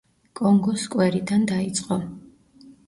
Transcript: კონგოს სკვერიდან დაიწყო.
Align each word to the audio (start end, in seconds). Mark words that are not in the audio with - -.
კონგოს 0.39 0.87
სკვერიდან 0.87 1.47
დაიწყო. 1.55 2.03